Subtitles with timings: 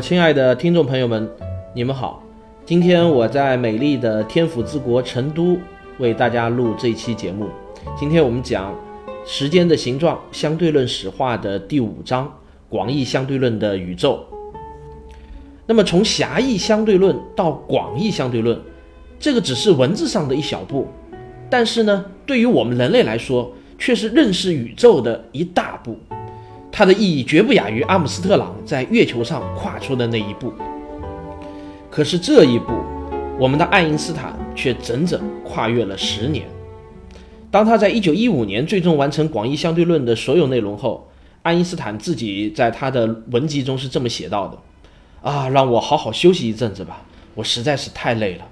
[0.00, 1.28] 亲爱的听众朋友们，
[1.74, 2.22] 你们好。
[2.64, 5.58] 今天我在美丽的天府之国成都
[5.98, 7.48] 为大家录这期节目。
[7.98, 8.74] 今天我们讲
[9.26, 12.32] 时间的形状相对论史话的第五章
[12.68, 14.24] 广义相对论的宇宙。
[15.66, 18.58] 那么从狭义相对论到广义相对论，
[19.18, 20.88] 这个只是文字上的一小步，
[21.50, 25.98] 但是呢，对于我们人类来说，却是认识宇宙的一大步。
[26.72, 30.52] 它的意义绝不亚于阿姆斯特朗在月球上跨出的那一步。
[31.90, 32.72] 可是这一步，
[33.38, 36.46] 我们的爱因斯坦却整整跨越了十年。
[37.50, 41.10] 当他在一九一五年最终完成广义相对论的所有内容后，
[41.42, 44.58] 爱因斯坦自己在他的文集中是这么写到的
[45.28, 47.02] ：“啊，让我好好休息一阵子吧，
[47.34, 48.46] 我实在是太累了。”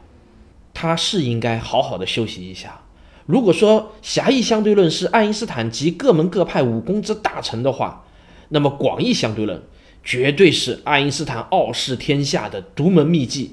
[0.74, 2.80] 他是应该好好的休息一下。
[3.26, 8.04] 如果说狭义相对论是爱因斯坦及各门各派武功之大成的话，
[8.48, 9.62] 那么广义相对论
[10.02, 13.52] 绝对是爱因斯坦傲视天下的独门秘技。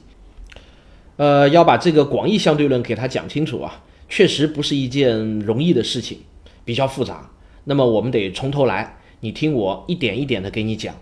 [1.17, 6.19] 呃，要把这个广义相对论给他讲清楚啊，确实不是一件容易的事情，
[6.63, 7.29] 比较复杂。
[7.65, 10.95] 那么我们得从头来，你听我一点一点的给你讲。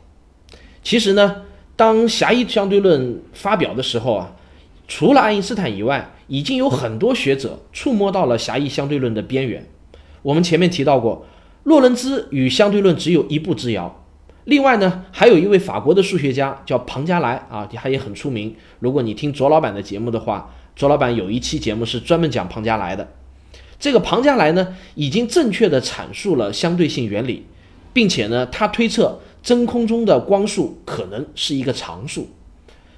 [0.83, 1.43] 其实呢，
[1.75, 4.35] 当狭义相对论发表的时候啊，
[4.87, 9.67] 除了爱因斯坦以外，已经有很多学者触摸到了狭义相对论的边缘。
[10.21, 11.25] 我们前面提到过。
[11.63, 14.03] 洛伦兹与相对论只有一步之遥。
[14.45, 18.53] 另外呢，还有一位法国的数学家叫庞加莱啊，他也很出名。
[18.79, 23.07] 如果你听卓老板的节目的话，卓老板有一期节目是专门讲庞加莱的。
[23.79, 27.45] 这个庞加莱呢，已经正确的阐述了相对性原理，
[27.93, 32.29] 并且呢，他推测真空中的光速可能是一个常数。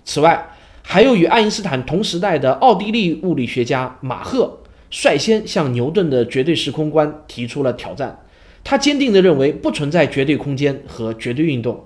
[0.03, 0.49] 此外，
[0.81, 4.59] 还有与爱因斯坦同时代的奥地利物理学家马赫
[4.89, 8.24] 率先向牛顿的绝对时空观提出了挑战。
[8.65, 11.85] 他坚定地认为不存在绝对空间和绝对运动。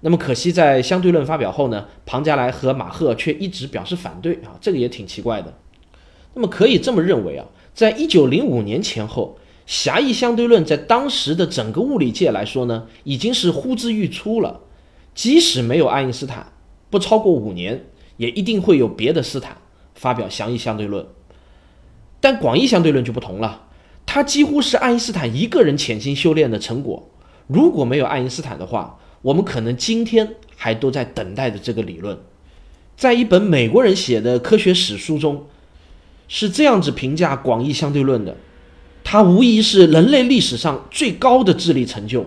[0.00, 5.52] 那么可惜，在相对论发表后呢，庞加莱和马赫却一直表示反对啊，这个也挺奇怪的。
[6.34, 14.60] 那么可以这么认为啊，在一九零五年前后，狭义相对论在当时的整个物理界来说呢，已经是呼之欲出了。
[15.14, 16.52] 即使没有爱因斯坦，
[16.90, 17.86] 不超过五年，
[18.18, 19.56] 也一定会有别的斯坦
[19.94, 21.06] 发表狭义相对论。
[22.20, 23.63] 但广义相对论就不同了。
[24.14, 27.10] 它几乎是爱因斯坦一个人潜心修炼的成果。
[27.48, 32.16] 如果没有爱因斯坦的话，我们可能今天还都在等待着这个理论。
[32.96, 35.46] 在一本美国人写的科学史书中，
[36.28, 38.36] 是这样子评价广义相对论的：
[39.02, 42.24] 它无疑是人类历史上最高的智力成就。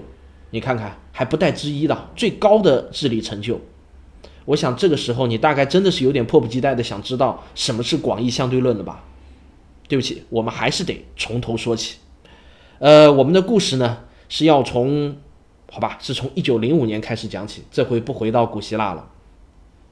[0.49, 3.61] 你看看，还不带之一的最高的智力成就。
[4.43, 9.05] 我想这个时候你大概真的是有点迫不及待的想知道什么是广义相对论了吧？
[9.87, 11.97] 对不起，我们还是得从头说起。
[12.79, 13.99] 呃，我们的故事呢
[14.29, 15.15] 是要从，
[15.71, 17.63] 好吧，是从一九零五年开始讲起。
[17.71, 19.09] 这回不回到古希腊了，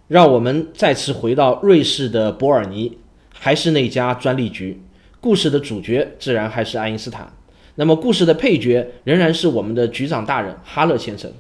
[0.08, 2.98] 让我们再次回到瑞士的伯尔尼，
[3.34, 4.82] 还是那家专利局。
[5.20, 7.34] 故事的主角自然还是爱因斯坦。
[7.76, 11.32] 那么故事的配角仍然是我们的局长大人哈勒先生。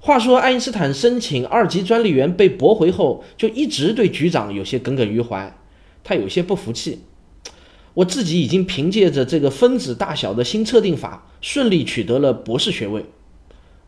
[0.00, 5.56] 话说，爱因斯坦申请二级专利员被驳回后，就一直对局长有些耿耿于怀，
[6.02, 7.02] 他有些不服气。
[7.96, 13.06] 我自己已经凭借着这个分子大小的新测定法，顺利取得了博士学位。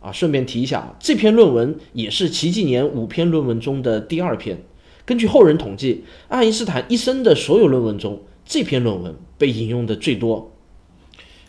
[0.01, 4.63] 啊，顺便提一下，这篇论文也是奇迹年五篇论文中的第二篇。
[5.05, 10.53] 根据后人统计，爱因斯坦一生的所有论文中，这篇论文被引用的最多。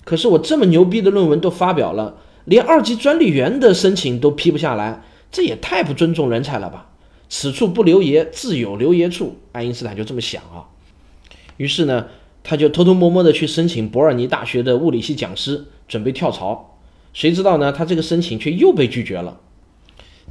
[0.04, 6.90] 可是我这么牛逼的论文都发表了，连二级专利员的申请都批不下来，这也太不尊重人才了吧？
[7.30, 9.38] 此处不留爷，自有留爷处。
[9.54, 10.68] 爱因斯坦就这么想啊。
[11.56, 12.08] 于是呢。
[12.50, 16.80] 他就偷偷摸摸的去申请伯尔尼大学的物理系讲师，准备跳槽。
[17.14, 17.72] 谁知道呢？
[17.72, 19.40] 他这个申请却又被拒绝了。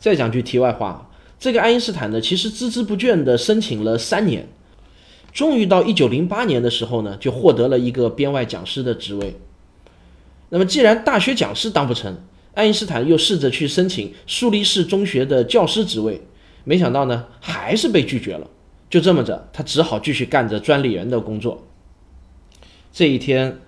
[0.00, 4.48] 再讲句题外话，这个爱因斯坦呢，其实孜孜不倦的申请了三年，
[5.32, 9.36] 终于到一九零八年的时候呢，就获得了一个编外讲师的职位。
[10.48, 12.16] 那么既然大学讲师当不成，
[12.54, 16.20] 爱因斯坦又试着去申请苏黎世中学的教师职位，
[16.64, 18.50] 没想到呢，还是被拒绝了。
[18.90, 21.62] 就这么着，他只好继续干着专利员的工作。
[22.92, 23.58] 这一天，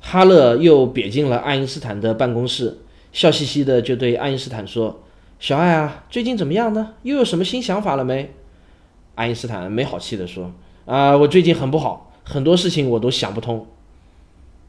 [0.00, 2.78] 哈勒又瘪进了爱因斯坦的办公室，
[3.12, 5.02] 笑嘻嘻的就对爱因斯坦说
[5.40, 6.94] ：“小爱啊，最近怎么样呢？
[7.02, 8.32] 又有什么新想法了没？”
[9.16, 10.52] 爱因斯坦没好气地说
[10.86, 13.66] ：“啊，我最近很不好，很多事情我都想不通。”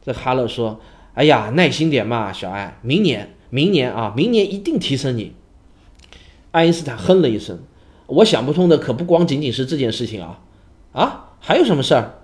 [0.04, 0.80] 这哈勒说
[1.14, 5.34] ：“哎呀，耐心点嘛，小爱，明年，明年啊，明年一定提升你。”
[6.50, 7.60] 爱因斯坦哼了一声
[8.06, 10.40] ：“我想不通的可不光仅仅是这件事情啊，
[10.92, 12.18] 啊，还有什么事儿？”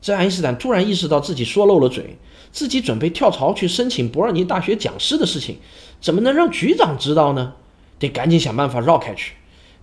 [0.00, 2.16] 这爱因斯坦突然意识到自己说漏了嘴，
[2.52, 5.58] 自己准备跳槽去申请伯尔尼大学讲师的事情，
[6.00, 7.54] 怎么能让局长知道呢？
[7.98, 9.34] 得赶紧想办法绕开去。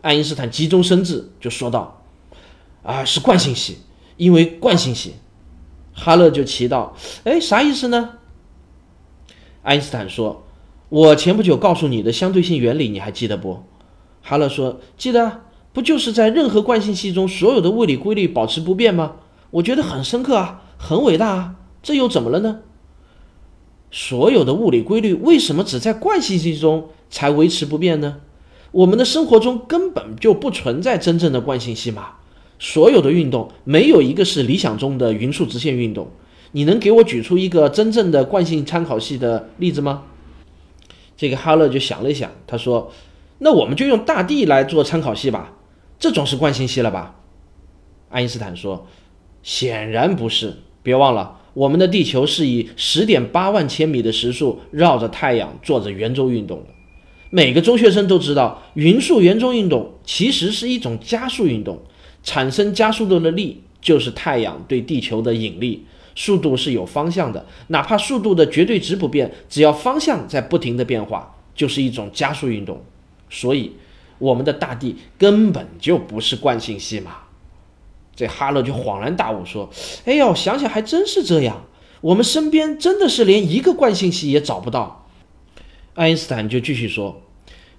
[0.02, 2.02] 爱因斯坦急中生智，就说道
[2.82, 3.80] ：“啊，是惯性系，
[4.16, 5.16] 因为惯性系。”
[5.94, 6.96] 哈勒就奇道
[7.26, 8.12] ：“哎，啥意思呢？”
[9.64, 10.46] 爱因斯坦说
[10.90, 13.64] ：“我前不久告诉你的相对性原理，你还记得不？”
[14.24, 15.42] 哈勒说：“记得，
[15.74, 19.16] 不就是在任何惯性系中，所有的物理规律保持不变吗？
[19.52, 22.60] 我觉得很深刻啊，很伟大啊，这又怎么了呢？
[23.92, 28.18] 所有的物理规律为什么只在惯性系中才维持不变呢？”
[28.72, 32.16] 我们的生活中根本就不存在真正的惯性系嘛，
[32.60, 36.10] 所有的运动没有一个是理想中的匀速直线运动。
[36.52, 40.04] 你能给我举出一个真正的惯性参考系的例子吗？
[41.16, 42.92] 这个哈勒就想了一想，他说
[43.40, 45.54] ：“那我们就用大地来做参考系吧，
[45.98, 47.16] 这种是惯性系了吧？”
[48.12, 48.86] 爱因斯坦说
[49.46, 56.66] ：“显然不是，别忘了，我们的地球是以十点八万千米的时速绕着太阳做着圆周运动的。”
[57.30, 61.80] 每个中学生都知道，匀速圆周运动其实是一种加速运动，
[62.24, 72.84] 产生加速度的力就是太阳对地球的引力，速度是有方向的，哪怕速度的绝对值不变，只要方向在不停的变化，就是一种加速运动。
[73.30, 73.74] 所以，
[74.18, 77.18] 我们的大地根本就不是惯性系嘛。
[78.16, 79.70] 这哈勒就恍然大悟说
[80.06, 81.66] ：“哎呦，想想还真是这样，
[82.02, 85.08] 我们身边真的是连一个惯性系也找不到。”
[85.96, 87.22] 爱因斯坦就继续说。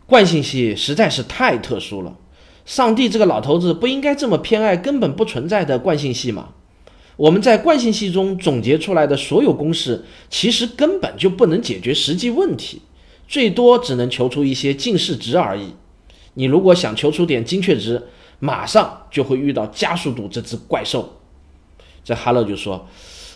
[0.06, 2.16] 惯性系实在是太特殊了，
[2.64, 6.50] 上帝这个老头子不应该这么偏爱根本不存在的惯性系吗？
[7.16, 12.82] 我们在惯性系中总结出来的所有公式，其实根本就不能解决实际问题，
[13.26, 15.74] 最多只能求出一些近似值而已。
[16.34, 18.06] 你如果想求出点精确值，
[18.38, 21.18] 马上就会遇到加速度这只怪兽。
[22.04, 22.86] 这哈勒就说：“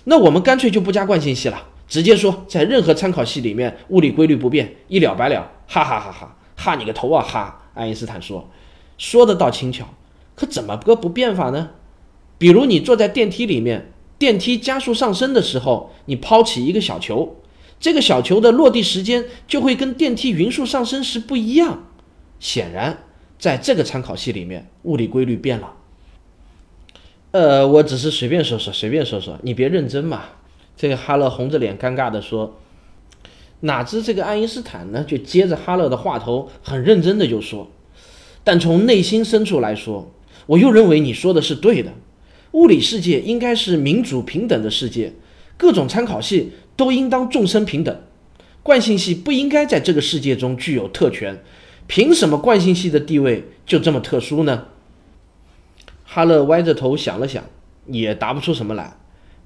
[0.05, 6.37] 那我们干脆就不加惯性系了，直接说在任何参考系里面物理规律不变，一了百了。”哈哈哈哈。
[6.63, 7.23] 哈你个头啊！
[7.23, 8.51] 哈，爱因斯坦说，
[8.99, 9.95] 说的倒轻巧，
[10.35, 11.71] 可怎么个不变法呢？
[12.37, 17.37] 比如你坐在电梯里面，电梯加速上升的时候，你抛起一个小球，
[17.81, 21.85] 这个小球的落地时间就会跟电梯匀速上升时不一样。
[22.39, 23.05] 显然，
[23.41, 25.73] 在这个参考系里面，物理规律变了。
[27.33, 30.25] 呃，我只是随便说说，随便说说，你别认真嘛。
[30.77, 32.59] 这个哈勒红着脸，尴尬地说。
[33.61, 37.71] 哪知这个爱因斯坦呢，就接着哈勒的话头，很认真的就说
[38.45, 40.11] ：“但从内心深处来说，
[40.47, 41.93] 我又认为你说的是对的。
[42.53, 45.13] 物理世界应该是民主平等的世界，
[45.57, 48.03] 各种参考系都应当众生平等。
[48.63, 51.43] 惯性系不应该在这个世界中具有特权，
[51.91, 54.67] 凭什么惯性系的地位就这么特殊呢？”
[56.07, 57.43] 哈勒歪着头想了想，
[57.87, 58.97] 也答不出什么来。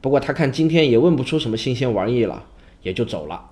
[0.02, 2.44] 不过他看今天也问不出什么新鲜玩意了，
[2.82, 3.48] 也就走了。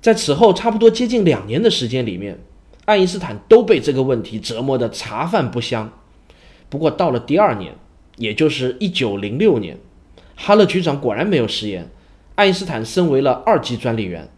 [0.00, 2.40] 在此后差不多接近两年的时间里面，
[2.86, 5.92] 爱因斯坦都被这个问题折磨得茶饭不香。
[6.68, 7.72] 不过到了第二年，
[8.16, 9.78] 也就是一九零六年，
[10.34, 11.88] 哈勒局长果然没有食言，
[12.34, 14.28] 爱因斯坦升为了二级专利员，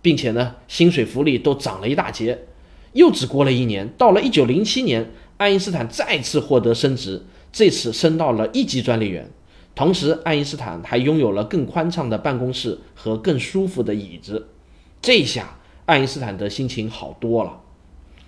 [0.00, 2.46] 并且呢，薪水福利都涨了一大截。
[2.92, 9.30] 又只过了一年，到了一九零七年，爱因斯坦再次获得升职，这次升到了一级专利员。
[9.74, 14.48] 同时，爱因斯坦还拥有了更宽敞的办公室和更舒服的椅子。
[15.00, 17.60] 这下爱因斯坦的心情好多了。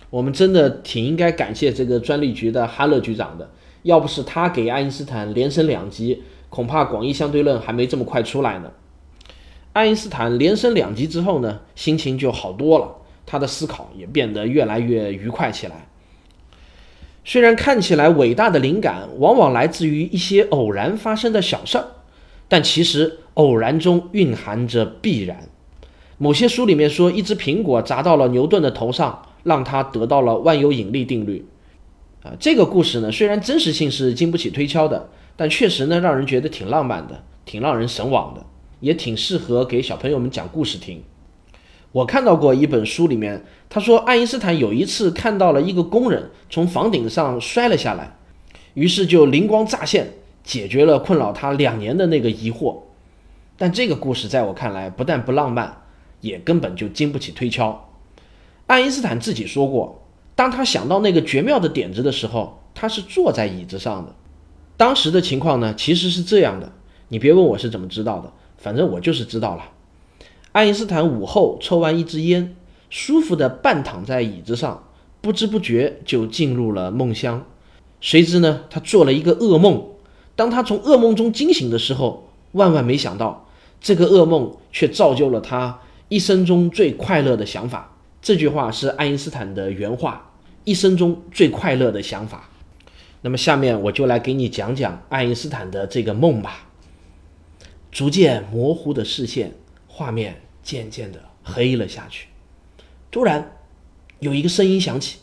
[0.09, 3.51] 我们真的挺应该感谢这个专利局的哈勒局长的，
[3.83, 8.71] 要不是他给爱因斯坦连升两级，恐怕广义相对论还没这么快出来呢。
[9.73, 12.95] 爱因斯坦连升两级之后呢，心情就好多了，
[13.33, 15.89] 他的思考也变得越来越愉快起来。
[17.25, 21.87] 虽然看起来伟大的灵感往往来自于一些偶然发生的小事儿，
[22.47, 25.49] 但其实偶然中蕴含着必然。
[26.19, 31.47] 某些书里面说，一只苹果砸到了牛顿的头上，让他得到了万有引力定律。
[32.23, 38.45] 啊，这个故事呢，虽然真实性是经不起推敲的，但确实呢，让人觉得挺浪漫的，挺让人神往的，
[38.81, 41.03] 也挺适合给小朋友们讲故事听。
[41.93, 48.17] 我看到过一本书里面，他说爱因斯坦有一次看到了一个工人从房顶上摔了下来，
[48.75, 52.79] 于是就灵光乍现，解决了困扰他两年的那个疑惑。
[53.57, 55.79] 但这个故事在我看来，不但不浪漫。
[56.23, 57.89] 也根本就经不起推敲。
[58.69, 60.05] 爱因斯坦自己说过，
[60.37, 64.15] 当他想到那个绝妙的点子的时候，他是坐在椅子上的。
[64.77, 66.71] 当时的情况呢，其实是这样的，
[67.09, 69.65] 你别问我是怎么知道的，反正我就是知道了。
[70.53, 72.55] 爱因斯坦午后抽完一支烟，
[72.91, 74.85] 舒服地半躺在椅子上，
[75.23, 77.45] 不知不觉就进入了梦乡。
[78.01, 79.83] 谁知呢，他做了一个噩梦。
[80.37, 83.49] 当他从噩梦中惊醒的时候，万万没想到，
[83.81, 87.97] 这个噩梦却造就了他一生中最快乐的想法。
[88.21, 90.33] 这句话是爱因斯坦的原话：
[90.65, 92.51] 一生中最快乐的想法。
[93.23, 96.69] 那么，下面我就来给你讲讲爱因斯坦的这个梦吧。
[97.91, 99.53] 逐渐模糊的视线，
[100.03, 102.27] 画面渐渐的黑了下去。
[103.09, 103.53] 突然，
[104.19, 105.19] 有一个声音响起：“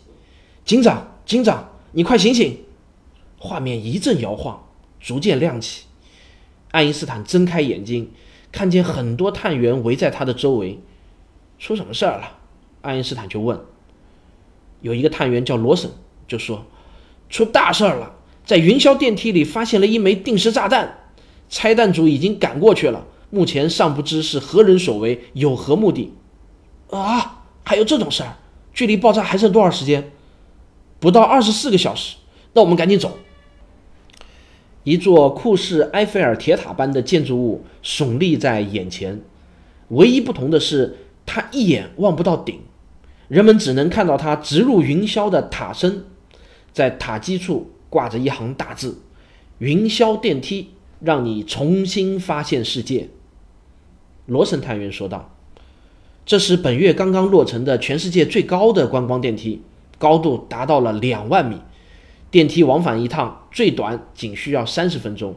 [0.63, 2.59] 警长，警长，你快醒醒！”
[3.38, 4.69] 画面一阵摇晃，
[5.01, 5.83] 逐渐亮起。
[6.71, 8.13] 爱因斯坦睁开眼睛，
[8.53, 10.79] 看见很多探员围在他的周围。
[11.57, 12.38] 出什么事儿了？
[12.79, 13.59] 爱因斯坦就问
[14.79, 15.91] ：“有一个探员叫罗森，
[16.25, 16.65] 就说
[17.29, 21.12] 出大事儿了，在云霄电梯里发现了一枚定时炸弹，
[21.50, 26.13] 拆弹组已经赶过去了，目前尚不知是何人所为，有何目的。”
[26.89, 28.38] 啊，还有这种事儿？
[28.74, 30.12] 距离爆炸还剩多少时间？
[31.00, 32.17] 不到二十四个小时。
[32.53, 33.17] 那我们赶紧走。
[34.83, 39.21] 一座酷似埃菲尔铁塔般的建筑物耸立在眼前，
[39.89, 40.98] 唯一不同的是。
[41.31, 42.59] 它一眼望不到顶，
[43.27, 46.05] 人们只能看到它直入云霄的塔身，
[46.74, 49.03] 在塔基处挂着一行大字
[49.59, 50.69] ：“云霄电梯，
[51.00, 53.09] 让你重新发现世界。”
[54.29, 55.36] 罗森探员说道
[56.25, 59.62] ：“这是本月刚刚落成的全世界最高的观光电梯，
[59.98, 61.57] 高度达到了两万米。
[62.31, 65.36] 电梯往返一趟最短仅需要三十分钟，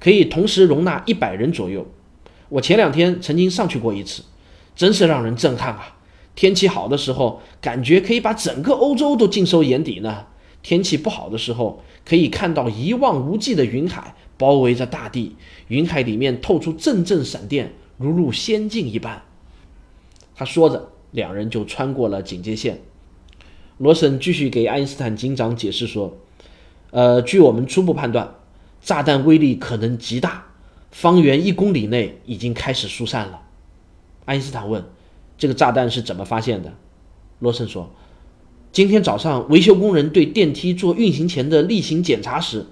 [0.00, 1.86] 可以同时容纳一百人左右。
[2.48, 4.22] 我前两天曾经上去过一次。”
[4.78, 5.96] 真是让人震撼啊！
[6.36, 10.26] 天气好的时候，感觉可以把整个欧洲都尽收眼底呢；
[10.62, 15.34] 天气不好的时候，可以看到一望无际的云海包围着大地，
[15.66, 19.22] 云海里面透出阵阵闪电，如入仙境一般。
[20.34, 22.80] 他说着，两人就穿过了警戒线。
[23.76, 26.16] 罗森继续给爱因斯坦警长解释说
[26.90, 28.34] ：“呃，据我们初步判断，
[28.80, 30.46] 炸弹威力可能极大，
[30.90, 33.42] 方圆一公里内已经开始疏散了。”
[34.26, 34.84] 爱因斯坦问
[35.38, 36.72] ：“这个炸弹是怎么发现的？”
[37.40, 37.90] 罗森说
[38.72, 42.66] ：“今天早上，维修工人对电梯做运行前的例行检查时，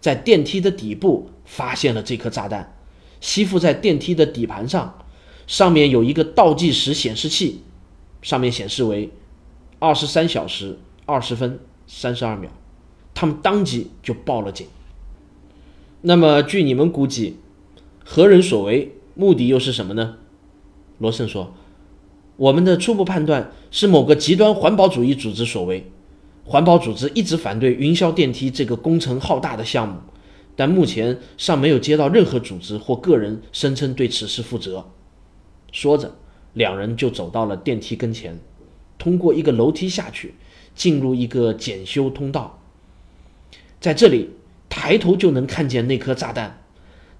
[0.00, 2.77] 在电梯的底部发现了这颗炸弹，
[3.20, 5.04] 吸附在电梯的底盘上，
[5.46, 7.62] 上面有一个倒计时显示器，
[8.22, 9.10] 上面显示为
[9.78, 12.50] 二十三小时二十分三十二秒。
[13.14, 14.66] 他们当即就报了警。
[16.02, 17.38] 那么，据你们估计，
[18.04, 18.92] 何人所为？
[19.14, 20.18] 目的又是什么呢？”
[20.98, 21.52] 罗胜说
[22.38, 25.90] ：“我们的初步判断是某个极端环保主义组织所为。
[26.44, 29.96] 环保组织一直反对云霄电梯这个工程浩大的项目，
[30.58, 34.90] 但目前尚没有接到任何组织或个人声称对此事负责。”
[35.70, 36.16] 说着，
[36.52, 38.40] 两人就走到了电梯跟前，
[38.98, 40.34] 通过一个楼梯下去，
[40.74, 42.60] 进入一个检修通道。
[43.80, 44.30] 在这里，
[44.68, 46.64] 抬头就能看见那颗炸弹。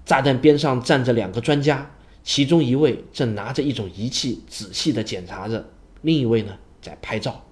[0.05, 1.91] 炸弹边上站着两个专家。
[2.21, 5.69] 其中一位正拿着一种仪器仔细地检查着，
[6.01, 7.45] 另一位呢在拍照。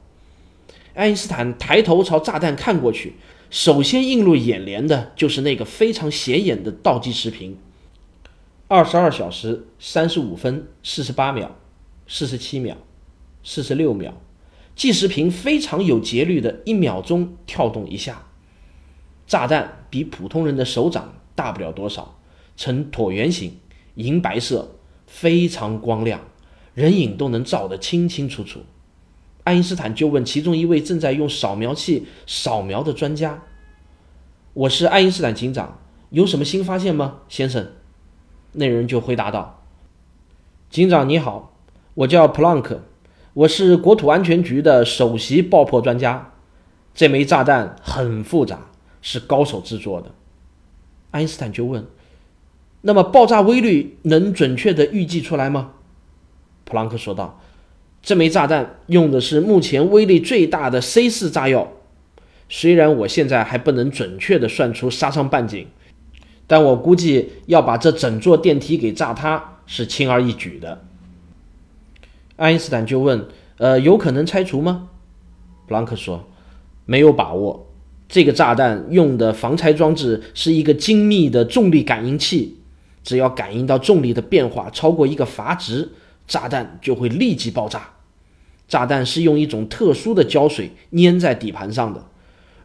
[0.93, 3.15] 爱因斯坦抬头朝炸弹看过去，
[3.49, 7.57] 首先映入眼帘的就是那个非常显眼的倒计时屏：
[8.67, 11.55] 二十二小时三十五分四十八秒、
[12.07, 12.77] 四十七秒、
[13.43, 14.13] 四十六秒。
[14.75, 18.27] 计时屏非常有节律的一秒钟跳动一下。
[19.25, 22.19] 炸弹比普通人的手掌大不了多少，
[22.55, 23.57] 呈椭圆形。
[23.95, 24.75] 银白色，
[25.07, 26.21] 非常光亮，
[26.75, 28.59] 人影都能照得清清楚楚。
[29.47, 33.43] 爱因斯坦就问其中一位正在用扫描器扫描的专家
[34.53, 37.71] ：“我是爱因斯坦警长，有什么新发现吗，先生？”
[38.51, 39.63] 那人就回答道
[40.69, 41.55] ：“警长你好，
[41.93, 42.81] 我叫普朗克，
[43.33, 46.33] 我是国土安全局的首席爆破专家。
[46.93, 48.67] 这枚炸弹很复杂，
[49.01, 50.11] 是高手制作的。”
[51.11, 51.87] 爱因斯坦就问。
[52.81, 55.71] 那么爆炸威力能准确的预计出来吗？
[56.65, 57.39] 普朗克说道
[58.07, 61.73] ：“这枚炸弹用的是目前威力最大的 C 四炸药。
[62.47, 65.67] 虽然我现在还不能准确的算出杀伤半径，
[66.47, 70.85] 但我估计要把这整座电梯给炸塌是轻而易举的。”
[72.37, 73.27] 爱因斯坦就问
[73.59, 74.87] ：“呃，有可能拆除吗？”
[75.67, 76.29] 布朗克说
[76.87, 77.67] ：“没有把握。
[78.07, 82.55] 这个炸弹用的防拆装置是一个精密的重力感应器。”
[83.03, 85.89] 只要感应到重力的变化超过一个阀值，
[86.25, 87.95] 炸弹就会立即爆炸。
[88.67, 92.05] 炸弹是用一种特殊的胶水粘在底盘上的。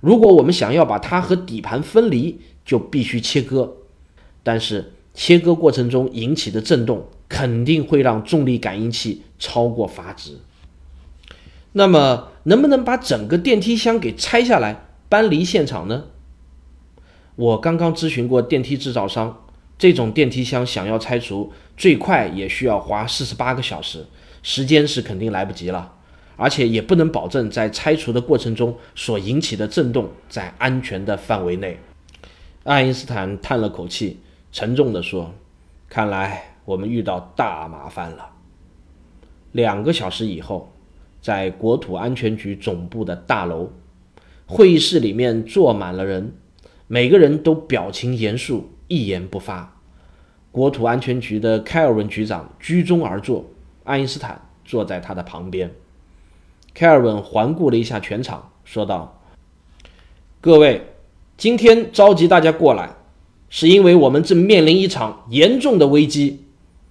[0.01, 3.77] 如果我们想要把它和底盘分离，就必须切割。
[4.43, 10.39] 但是切割过程中引起的震动肯定会让重力感应器超过阀值。
[11.73, 16.05] 那么，能不能把整个电梯箱给拆下来搬离现场呢？
[17.37, 19.45] 我刚刚咨询过电梯制造商，
[19.79, 24.05] 这种电梯箱想要拆除，最快也需要花四十八个小时，
[24.43, 25.95] 时间是肯定来不及了。
[26.37, 31.79] 而且也不能保证在拆除的过程中所引起的震动在安全的范围内。
[32.65, 34.19] 爱因斯坦叹了口气，
[34.51, 35.35] 沉重地说
[35.89, 38.31] ：“看来我们遇到大麻烦了。”
[39.53, 40.73] 两个小时以后，
[41.21, 43.71] 在国土安全局总部的大楼
[44.47, 46.35] 会议室里面坐满了人，
[46.89, 49.81] 每个人都表情严肃，一言不发。
[50.51, 53.52] 国土安全局的凯尔文局长居中而坐，
[53.85, 55.73] 爱因斯坦坐在他的旁边。
[56.75, 59.21] 凯尔文环顾了一下全场，说道
[60.41, 60.87] ：“各位，
[61.37, 62.95] 今天召集大家过来，
[63.51, 66.45] 是因为我们正面临一场严重的危机，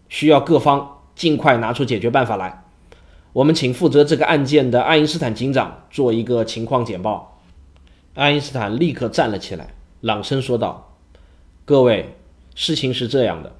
[0.09, 2.63] 需要各方尽快拿出解决办法来。
[3.33, 7.39] 我们请负责这个案件的爱因斯坦警长做一个情况简报。”
[8.13, 10.95] 爱因斯坦立刻站了起来，朗声说道
[11.63, 12.17] ：“各位，
[12.53, 13.55] 事情是这样的，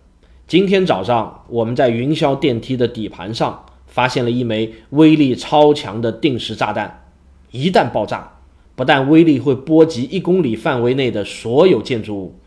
[0.51, 7.05] 今天早上我们在云霄电梯的底盘上。”发现了一枚威力超强的定时炸弹，
[7.51, 8.33] 一旦爆炸，
[8.75, 12.39] 不但威力会波及一公里范围内的所有建筑物，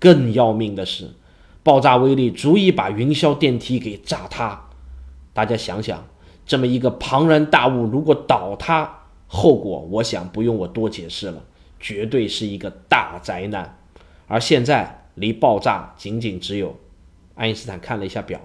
[0.00, 1.10] 更要命的是，
[1.62, 4.68] 爆炸威力足以把云霄电梯给炸塌。
[5.32, 6.04] 大家想想，
[6.44, 11.44] 这么一个庞然大物如果倒塌，后果我想不用我多解释了，
[11.78, 13.78] 绝对是一个大灾难。
[14.26, 16.76] 而现在离爆炸仅仅只有，
[17.34, 18.40] 爱因斯坦看了一下表，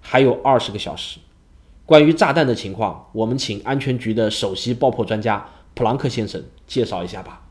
[0.00, 1.18] 还有二十个小时。
[1.84, 7.42] 关于炸弹的情况，我们请安全局的首席爆破专家普朗克先生介绍一下吧。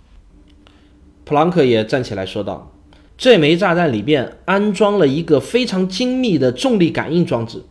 [1.24, 2.72] 普朗克也站起来说道
[3.17, 7.63] ：“这枚炸弹里边安装了一个非常精密的重力感应装置。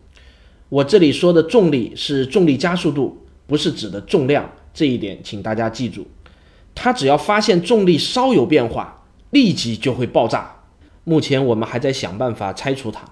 [0.70, 4.50] 我这里说的重力是重力加速度，不是指的重量。
[4.72, 6.06] 这一点请大家记住。
[6.74, 10.63] 它只要发现重力稍有变化，立即就会爆炸。
[11.04, 13.04] 目前我们还在想办法拆除它，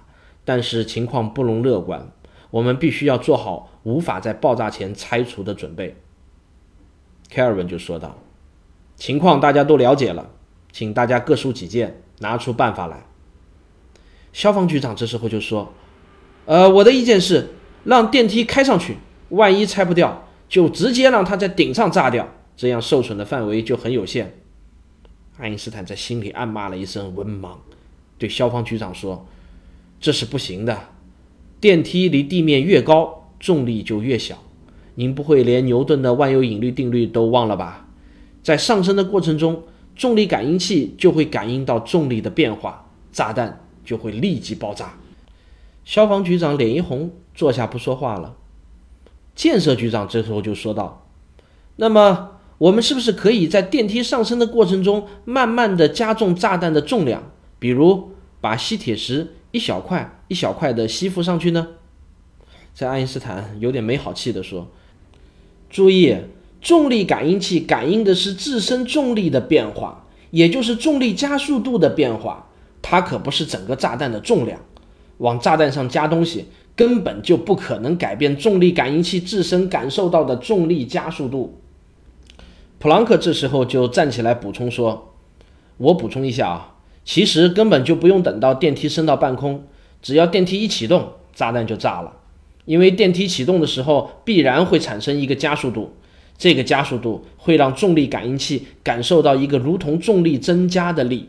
[0.44, 2.10] 但是情况不容乐观。”
[2.52, 5.96] 我们必须要做好无法在爆炸前拆除的准备。
[7.30, 8.18] 凯尔文就说道
[8.94, 10.32] ：“情况大家都了解了，
[10.70, 13.06] 请大家各抒己见，拿出办法来。”
[14.34, 15.72] 消防局长这时候就说
[16.44, 18.98] ：“呃，我的意见是让电梯开上去，
[19.30, 24.38] 万一拆不掉，就直接让它在顶上炸掉，这样受损的范围就很有限。”
[25.40, 27.56] 爱因斯坦在心里暗骂了一声“文盲”，
[28.22, 29.26] 对消防局长说
[30.00, 30.78] ：“这是不行的。”
[31.60, 34.38] 电梯离地面越高，重力就越小。
[34.94, 37.88] 您不会连牛顿的万有引力定律都忘了吧？
[38.44, 39.64] 在上升的过程中，
[39.96, 44.94] 重力感应器就会感应到重力的变化，炸弹就会立即爆炸。
[45.84, 48.36] 消防局长脸一红，坐下不说话了。
[49.34, 51.08] 建设局长这时候就说道
[51.74, 57.32] ：“那么，我们是不是可以在电梯上升的过程中，慢慢的加重炸弹的重量？
[57.58, 58.11] 比如
[58.42, 61.68] 把吸铁石。”一小块一小块的吸附上去呢？
[62.72, 64.68] 在爱因斯坦有点没好气地说
[65.68, 66.16] ：“注意，
[66.62, 72.48] 重力感应器感应的是自身重力的变化，也就是重力加速度的变化，
[72.80, 74.58] 它可不是整个炸弹的重量。
[75.18, 81.60] 往炸弹上加东西，根本就不可能改变重力感应器自身感受到的重力加速度。”
[82.80, 85.12] 普朗克这时候就站起来补充说
[85.76, 86.68] ：“我补充一下啊。”
[87.04, 89.64] 其实根本就不用等到电梯升到半空，
[90.00, 92.16] 只要电梯一启动，炸弹就炸了。
[92.64, 95.94] 因为电梯启动的时候必然会产生一个加速度，
[96.38, 101.28] 这个加速度会让重力感应器感受到一个如同重力增加的力。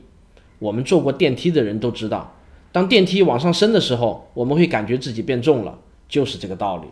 [0.60, 2.36] 我们坐过电梯的人都知道，
[2.72, 6.84] 当电梯往上升的时候，我们会感觉自己变重了，就是这个道理。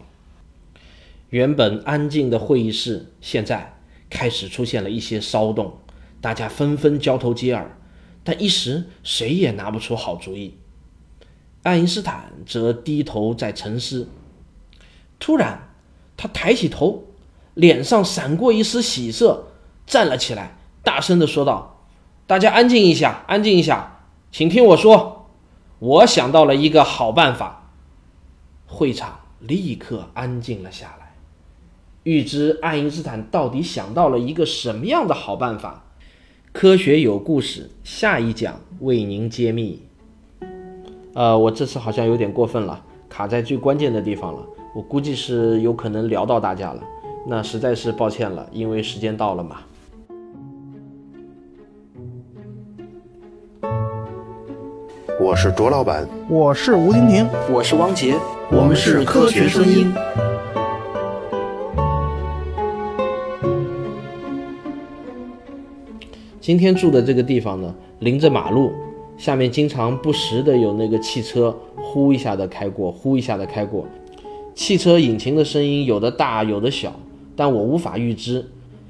[1.30, 3.78] 原本安静的会议室现在
[4.10, 5.74] 开始出现了一些骚动，
[6.20, 7.78] 大家纷纷交头接耳。
[8.24, 10.58] 但一时谁也拿不出好主意。
[11.64, 14.10] 爱因斯坦则低头在沉思。
[15.20, 15.70] 突然，
[16.18, 17.04] 他抬起头，
[17.54, 19.48] 脸上闪过一丝喜色，
[19.86, 21.86] 站了起来，大声地说道
[22.26, 24.00] ：“大家安静一下，安静一下，
[24.32, 25.30] 请听我说，
[25.78, 27.70] 我想到了一个好办法。”
[28.66, 31.16] 会场立刻安静了下来。
[32.04, 35.86] 欲知爱因斯坦到底想到了一个什么样的好办法？
[36.54, 39.82] 科学有故事，下一讲为您揭秘。
[41.14, 44.46] 呃，我这次好像有点过分了，卡在最关键的地方了。
[44.76, 46.84] 我估计是有可能聊到大家了，
[47.26, 49.62] 那实在是抱歉了，因为时间到了嘛。
[55.22, 58.16] 我是卓老板，我是吴婷婷，我是汪杰，
[58.52, 59.92] 我们是科学声音。
[66.52, 68.74] 今天住的这个地方呢，临着马路，
[69.16, 73.86] 下面经常不时的有那个汽车呼一下的开过，呼一下的开过。
[74.54, 76.94] 汽车引擎的声音有的大，有的小，
[77.38, 78.46] 但我无法预知，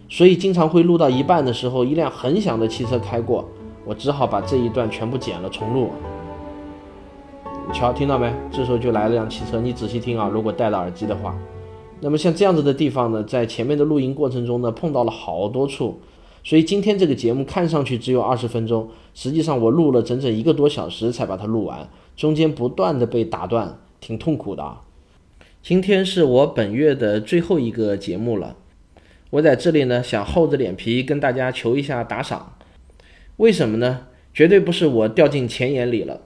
[0.09, 3.47] 所以经常会录到一半的时候，一辆很响的汽车开过，
[3.85, 5.89] 我只好把这一段全部剪了重录。
[7.71, 8.33] 瞧，听到没？
[8.51, 11.37] 这时候就来了辆汽车，你仔细听啊，如果戴了耳机的话。
[11.99, 15.99] 那么像这样子的地方呢，在前面的录音过程中呢，碰到了好多处。
[16.43, 24.81] 所以今天这个节目看上去只有二十分钟，实际上我录了整整一个多小时才把它录完，中间不断的被打断，挺痛苦的啊。
[25.61, 28.55] 今天是我本月的最后一个节目了，
[29.29, 32.57] 我在这里呢想厚着脸皮跟大家求一下打赏，
[33.37, 34.07] 为什么呢？
[34.33, 36.21] 绝对不是我掉进钱眼里了，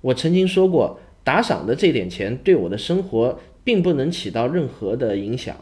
[0.00, 5.54] 我曾经说过，打赏的这点钱对我的生活并不能起到任何的影响。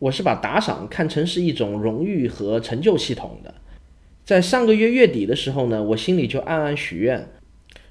[0.00, 3.54] 我是把打赏看成是一种荣誉和成就系统的，
[4.24, 7.30] 在上个月月底的时候呢，我心里就暗暗许愿，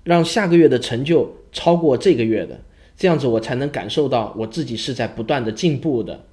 [0.03, 2.59] 让下个月的成就超过这个月的，
[2.95, 6.25] 这样子我才能感受到我自己是在不断的进步的。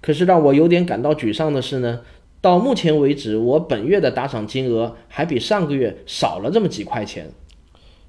[0.00, 2.00] 可是让我有点感到沮丧的是呢，
[2.40, 7.30] 到目前为止，我本月的打赏金额还比上个月少了这么几块钱，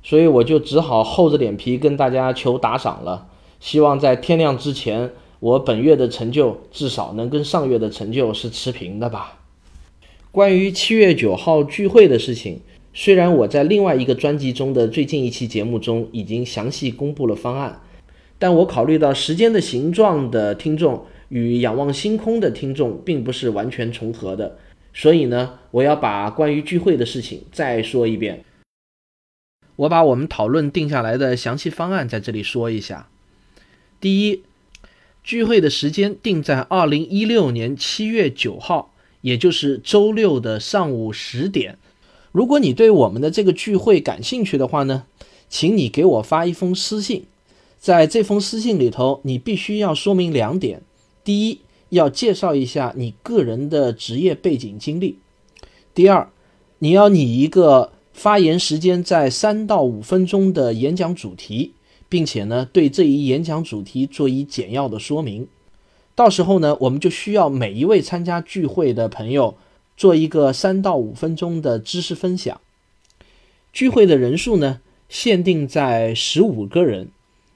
[0.02, 3.28] 所以我就只好厚着脸皮跟大家求打赏了，
[3.60, 5.12] 希望在天亮之前。
[5.44, 9.42] 我本月的成就至少能跟上月的成就是持平的吧。
[10.32, 12.62] 关于七月九号聚会的事情，
[12.94, 17.82] 虽然我在另外一个专辑中的最近一期节目中已经详细公布了方案，
[18.40, 24.58] 但我考虑到时间的形状的听众与仰望星空的听众并不是完全重合的，
[24.94, 28.46] 所以呢，我要把关于聚会的事情再说一遍。
[29.76, 33.10] 我把我们讨论定下来的详细方案在这里说一下。
[34.00, 34.44] 第一。
[35.24, 41.78] 聚会的时间定在二零一六年七月九号，也就是周六的上午十点。
[42.34, 45.06] 如果你对我们的这个聚会感兴趣的话呢，
[45.48, 47.26] 请你给我发一封私信。
[47.80, 50.82] 在这封私信里头，你必须要说明两点：
[51.24, 51.60] 第一，
[51.90, 55.16] 要介绍一下你个人的职业背景经历；
[55.94, 56.30] 第二，
[56.80, 61.74] 你要拟一个发言时间在三到五分钟的演讲主题。
[62.14, 65.48] 并且呢，对这一演讲主题做一简要的说明。
[66.14, 69.58] 到时候呢，我们就需要每一位参加聚会的朋友
[69.98, 72.62] 做一个三到五分钟的知识分享。
[73.72, 77.08] 聚会的人数呢，限定在十五个人，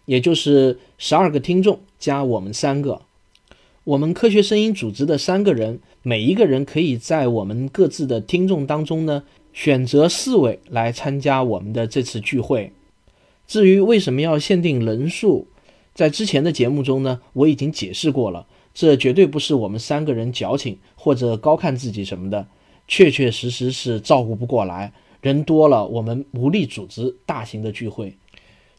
[0.06, 3.04] 也就是十二个听众加我们三个。
[3.84, 9.22] 我们科学声音组织的三个人，每一个人可以在我们各自的听众当中呢，
[9.54, 12.72] 选择四位来参加我们的这次聚会。
[13.48, 15.48] 至于为什么要限定人数，
[15.96, 18.46] 在之前的节目中呢，我已经解释过了。
[18.74, 22.48] 这绝对不是我们三个人矫情或者高看自己什么的，
[22.88, 28.18] 确确实实是照顾不过来，人多了我们无力组织大型的聚会。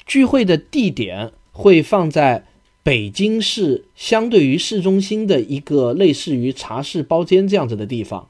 [0.06, 2.46] 聚会的地点会放在
[2.82, 8.28] 北京市相对于市中心的一个类似于茶室包间这样子的地方。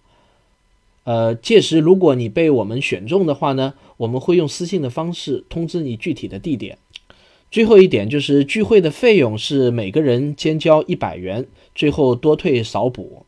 [1.08, 3.72] 呃，届时如果你被我们选中的话呢？
[3.96, 6.76] 我们会用私信的方式通知你具体的地点。
[7.50, 13.24] 最后一点就是聚会的费用是每个人先交一百元，最后多退少补。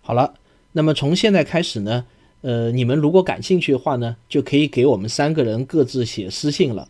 [0.00, 0.32] 好了，
[0.72, 2.06] 那么从现在开始呢，
[2.40, 6.88] 呃，你们如果感兴趣的话呢，就可以给我们三个人各自写私信了。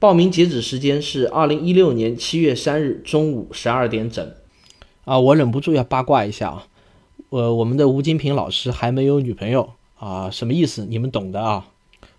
[0.00, 4.28] 报名截止时间是二零一六年七月三日中午十二点整。
[5.04, 6.66] 啊，我忍不住要八卦一下啊，
[7.34, 10.86] 呃，我们的吴金平老师还没有女朋友啊，什么意思？
[10.88, 11.66] 你们懂的啊。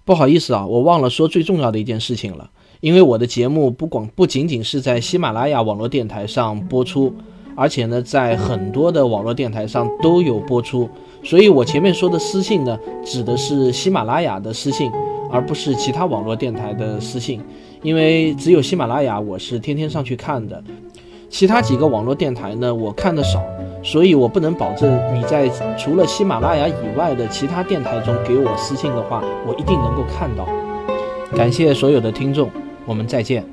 [0.04, 2.52] 不好意思啊，我忘了说最重要的一件事情了。
[2.82, 7.14] 因为我的节目不光不仅仅是在喜马拉雅网络电台上播出，
[7.56, 10.90] 而且呢，在很多的网络电台上都有播出。
[11.24, 14.92] 所以我前面说的私信呢，指的是喜马拉雅的私信，
[15.32, 17.40] 而不是其他网络电台的私信。
[17.82, 20.62] 因为只有喜马拉雅我是天天上去看的，
[21.30, 23.42] 其他几个网络电台呢，我看的少。
[23.86, 30.48] 所以我不能保证你在除了喜马拉雅以外的其他电台中给我私信的话，我一定能够看到。
[31.38, 32.50] 感谢所有的听众，
[32.84, 33.46] 我们再见。